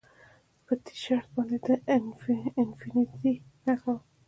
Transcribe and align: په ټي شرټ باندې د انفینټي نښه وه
په 0.65 0.73
ټي 0.83 0.95
شرټ 1.03 1.25
باندې 1.35 1.57
د 1.65 1.67
انفینټي 1.95 3.33
نښه 3.65 3.89
وه 3.93 4.03